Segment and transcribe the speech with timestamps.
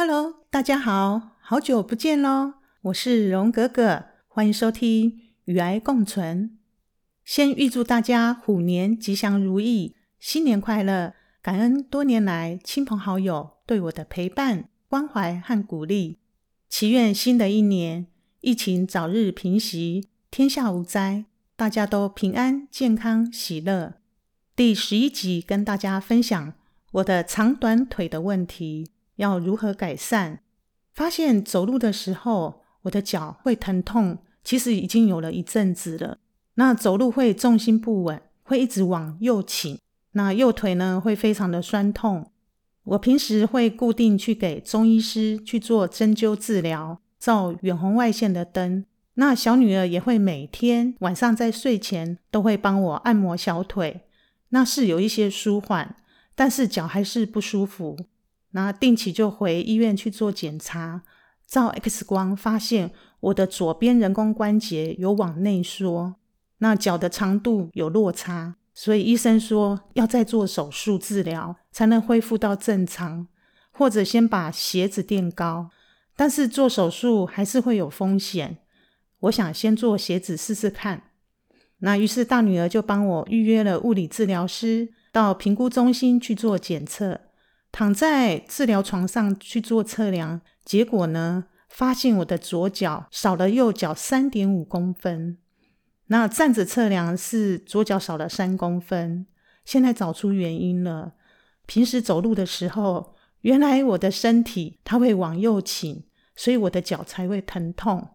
[0.00, 2.54] Hello，大家好，好久不见喽！
[2.82, 5.10] 我是荣格格，欢迎收听
[5.46, 6.50] 《与癌共存》。
[7.24, 11.14] 先预祝大家虎年吉祥如意，新年快乐！
[11.42, 16.20] 感恩多年来亲朋好友对我的陪伴、关怀和鼓励。
[16.68, 18.06] 祈愿新的一年
[18.40, 21.24] 疫情早日平息，天下无灾，
[21.56, 23.94] 大家都平安、健康、喜乐。
[24.54, 26.52] 第十一集跟大家分享
[26.92, 28.92] 我的长短腿的问题。
[29.18, 30.38] 要如何改善？
[30.92, 36.18] 发现走路的时候，我的脚会疼痛，其实已经有了一阵子了。
[36.54, 39.78] 那走路会重心不稳，会一直往右倾，
[40.12, 42.32] 那右腿呢会非常的酸痛。
[42.82, 48.84] 我平时会固定去给中医师去做针灸治疗，照远红外线的灯。
[49.14, 54.02] 那小女儿也会每天晚上在睡前都会帮我按摩小腿，
[54.50, 55.96] 那是有一些舒缓，
[56.34, 57.96] 但是脚还是不舒服。
[58.58, 61.02] 那定期就回医院去做检查，
[61.46, 62.90] 照 X 光发现
[63.20, 66.16] 我的左边人工关节有往内缩，
[66.58, 73.28] 那脚的长度有落差，所以医生说要再做手术治疗才能恢复到正常，
[73.70, 75.70] 或者先把鞋子垫高。
[76.16, 78.58] 但是做手术还是会有风险，
[79.20, 81.04] 我想先做鞋子试试看。
[81.78, 87.20] 那于是大女儿就帮我预约了物理治疗师到评估中心去做检测。
[87.70, 95.38] 躺在治疗床上去做测量，结果呢，发现我的左脚少了右脚三点五公分。
[96.06, 99.26] 那站着测量是左脚少了三公分。
[99.64, 101.12] 现在找出原因了。
[101.66, 108.08] 平时走路的时候，原来我的身体它会往右倾，所以我的脚才会疼痛。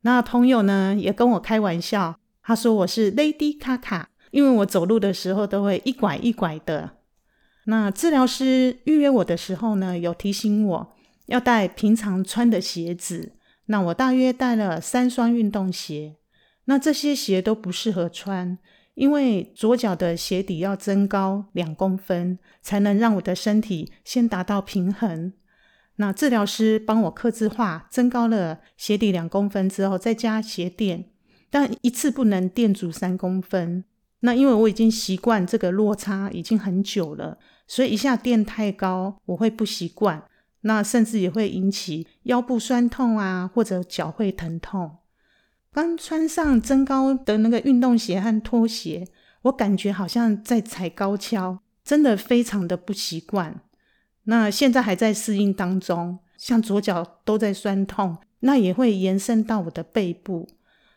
[0.00, 6.96] 那朋友呢也跟我开玩笑，他说我是 Lady 卡卡，因为我走路的时候都会一拐一拐的。
[7.64, 10.92] 那治疗师预约我的时候呢，有提醒我
[11.26, 13.32] 要带平常穿的鞋子。
[13.66, 16.16] 那我大约带了三双运动鞋。
[16.64, 18.58] 那这些鞋都不适合穿，
[18.94, 25.32] 因为左脚的鞋底要增高两公分，才能让我的身体先达到平衡。
[25.96, 31.06] 那治疗师帮我刻字化，增高了鞋底两公分之后，再加鞋垫，
[31.50, 33.84] 但一次不能垫足三公分。
[34.22, 40.22] 那因为我已经习惯这个落差已经很久了，所以一下垫太高我会不习惯，
[40.60, 44.98] 那甚至也会引起腰部酸痛啊，或者脚会疼痛。
[45.72, 49.08] 刚穿上增高的那个运动鞋和拖鞋，
[49.42, 53.62] 我感觉好像在踩高跷，真的非常的不习惯。
[54.24, 60.46] 那现在还在适应当中，像左脚都在酸痛，那也会延伸到我的背部，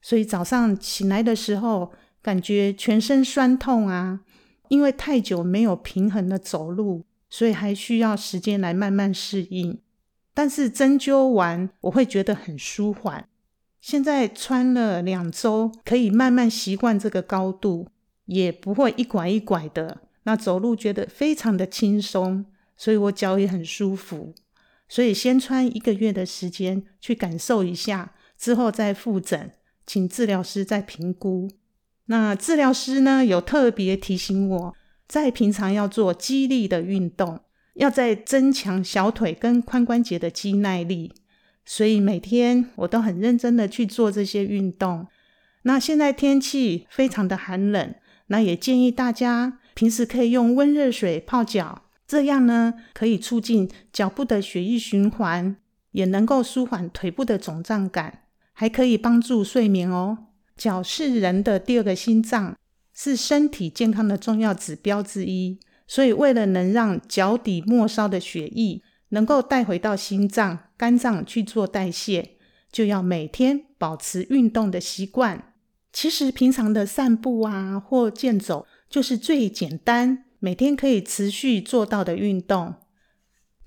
[0.00, 1.90] 所以早上醒来的时候。
[2.28, 4.20] 感觉全身酸痛啊，
[4.68, 9.78] 因为太久没有平衡的走路，所以还需要时间来慢慢适应。
[10.34, 13.26] 但是针灸完，我会觉得很舒缓。
[13.80, 17.88] 现在穿了两周，可以慢慢习惯这个高度，
[18.26, 20.02] 也不会一拐一拐的。
[20.24, 22.44] 那走路觉得非常的轻松，
[22.76, 24.34] 所以我脚也很舒服。
[24.86, 29.52] 所以先穿一个月的时间去感受一下，之后再复诊，
[29.86, 31.48] 请治疗师再评估。
[32.10, 34.74] 那治疗师呢有特别提醒我，
[35.06, 37.40] 在平常要做肌力的运动，
[37.74, 41.12] 要在增强小腿跟髋关节的肌耐力，
[41.64, 45.06] 所以每天我都很认真的去做这些运动。
[45.62, 47.94] 那现在天气非常的寒冷，
[48.28, 55.56] 那也建议大家平时可以用温热水泡脚，这样呢可以促进脚部的血液循环，
[55.92, 58.22] 也能够舒缓腿部的肿胀感，
[58.54, 60.27] 还可以帮助睡眠哦。
[60.58, 62.58] 脚是人的第二个心脏，
[62.92, 65.58] 是身体健康的重要指标之一。
[65.86, 72.32] 所以，为了能让脚底末梢的血液能够带回到心脏、肝脏去做代谢，
[72.70, 75.54] 就要每天保持运动的习惯。
[75.90, 82.74] 其实，平常的散步啊或健走，就是最简单、每天可以持续做到的运动。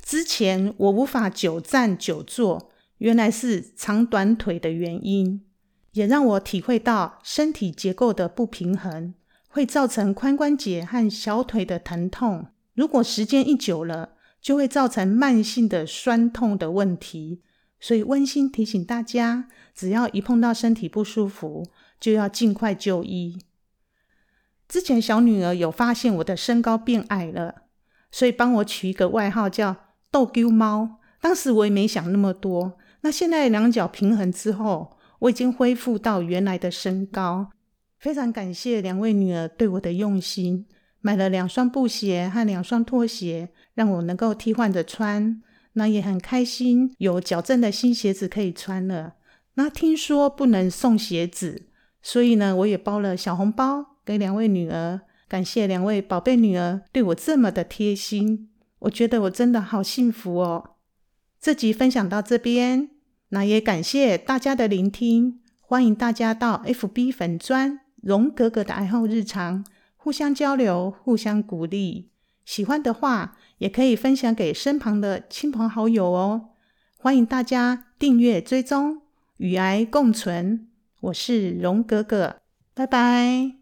[0.03, 5.41] 之前我无法久站久坐，原来是长短腿的原因。
[5.93, 9.13] 也让我体会到身体结构的不平衡
[9.49, 12.47] 会造成髋关节和小腿的疼痛。
[12.73, 17.41] 如果时间一久了，就会造成慢性的酸痛的问题。
[17.79, 21.67] 所以温馨提醒大家，只要一碰到身体不舒服，
[21.99, 23.41] 就要尽快就医。
[24.69, 27.63] 之前小女儿有发现我的身高变矮了，
[28.09, 29.75] 所以帮我取一个外号叫
[30.09, 30.99] “逗丢猫”。
[31.19, 32.77] 当时我也没想那么多。
[33.01, 34.97] 那现在两脚平衡之后。
[35.21, 37.49] 我已经恢复到原来的身高，
[37.97, 40.67] 非常感谢两位女儿对我的用心，
[40.99, 45.41] 买了两双布鞋和两双拖鞋，让我能够替换着穿。
[45.73, 49.13] 那也很开心有矫正的新鞋子可以穿了。
[49.53, 51.67] 那听说不能送鞋子，
[52.01, 60.71] 所以呢，我也包了小红包给两位女儿，感谢两位宝贝女儿对我这么的贴心，我觉得我真的好幸福哦。
[61.39, 62.89] 这集分享到这边，
[63.33, 72.09] 那也感谢大家的聆听，欢迎大家到 FB 粉专荣格格的爱好日常，互相交流，互相鼓励。
[72.43, 76.49] 喜欢的话，也可以分享给身旁的亲朋好友哦。
[76.97, 79.01] 欢迎大家订阅追踪。
[79.37, 80.67] 与癌共存，
[80.99, 82.41] 我是荣格格，
[82.75, 83.53] 拜拜。